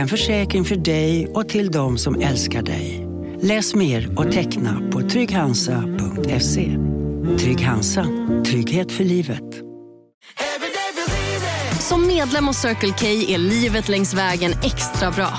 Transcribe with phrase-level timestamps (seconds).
[0.00, 3.06] En försäkring för dig och till de som älskar dig.
[3.42, 6.76] Läs mer och teckna på trygghansa.se.
[7.38, 8.06] Trygg Hansa.
[8.46, 9.44] Trygghet för livet.
[11.80, 15.38] Som medlem hos Circle K är livet längs vägen extra bra.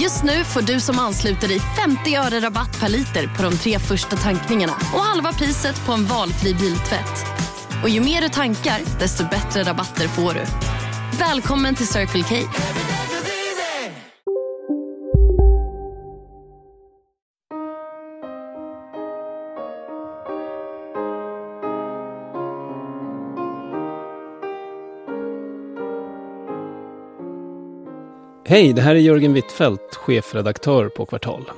[0.00, 3.78] Just nu får du som ansluter dig 50 öre rabatt per liter på de tre
[3.78, 7.26] första tankningarna och halva priset på en valfri biltvätt.
[7.82, 10.44] Och ju mer du tankar, desto bättre rabatter får du.
[11.18, 12.34] Välkommen till Circle K.
[28.48, 31.50] Hej, det här är Jörgen Wittfeldt, chefredaktör på Kvartal.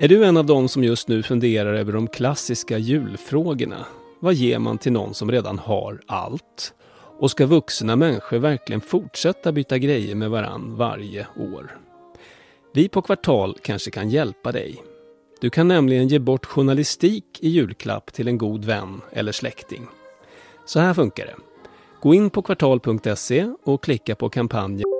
[0.00, 3.86] Är du en av dem som just nu funderar över de klassiska julfrågorna?
[4.20, 6.74] Vad ger man till någon som redan har allt?
[7.18, 11.78] Och ska vuxna människor verkligen fortsätta byta grejer med varann varje år?
[12.74, 14.82] Vi på Kvartal kanske kan hjälpa dig.
[15.40, 19.86] Du kan nämligen ge bort journalistik i julklapp till en god vän eller släkting.
[20.66, 21.36] Så här funkar det.
[22.02, 24.99] Gå in på kvartal.se och klicka på kampanjen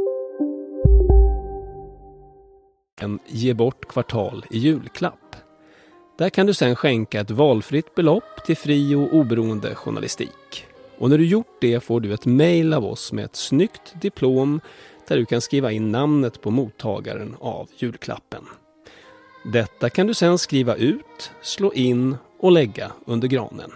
[3.03, 5.35] en Ge bort kvartal i julklapp.
[6.17, 10.65] Där kan du sedan skänka ett valfritt belopp till fri och oberoende journalistik.
[10.97, 14.61] Och när du gjort det får du ett mejl av oss med ett snyggt diplom
[15.07, 18.43] där du kan skriva in namnet på mottagaren av julklappen.
[19.53, 23.71] Detta kan du sedan skriva ut, slå in och lägga under granen.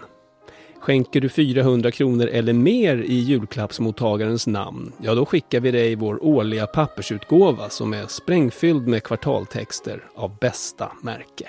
[0.86, 6.24] Skänker du 400 kronor eller mer i julklappsmottagarens namn, ja då skickar vi dig vår
[6.24, 11.48] årliga pappersutgåva som är sprängfylld med kvartaltexter av bästa märke.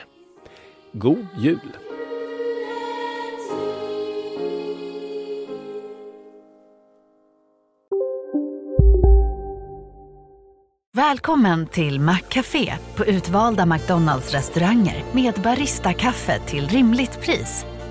[0.91, 1.59] God jul!
[10.93, 17.65] Välkommen till Maccafé på utvalda McDonalds restauranger med Baristakaffe till rimligt pris.